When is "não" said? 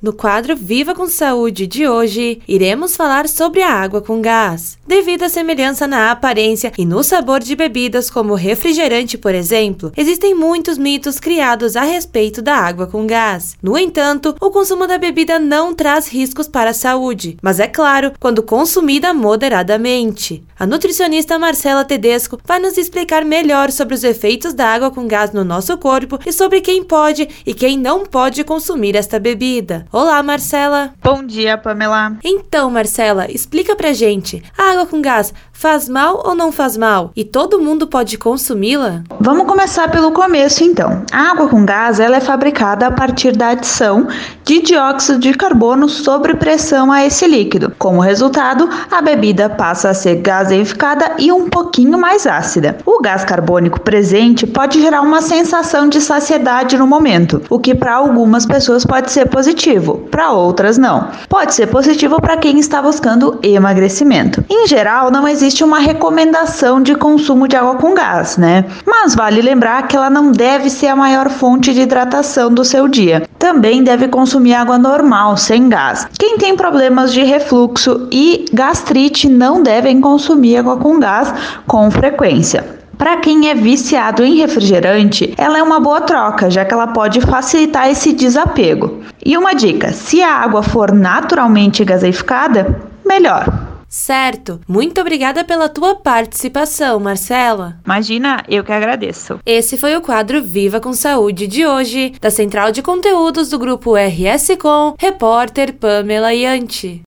15.38-15.74, 27.76-28.06, 36.34-36.52, 60.76-61.08, 65.10-65.26, 70.10-70.30, 79.28-79.62